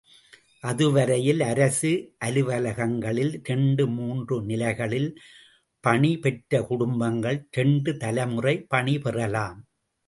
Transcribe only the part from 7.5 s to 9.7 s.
இரண்டு தலைமுறை பணி பெறலாம்.